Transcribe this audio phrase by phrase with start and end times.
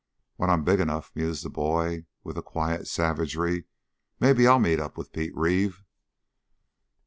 [0.37, 3.65] "When I'm big enough," mused the boy with a quiet savagery,
[4.19, 5.83] "maybe I'll meet up with Pete Reeve."